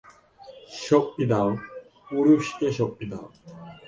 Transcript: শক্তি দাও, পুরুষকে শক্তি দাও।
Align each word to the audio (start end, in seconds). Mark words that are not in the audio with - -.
শক্তি 0.87 1.23
দাও, 1.31 1.49
পুরুষকে 2.07 2.67
শক্তি 2.79 3.05
দাও। 3.11 3.25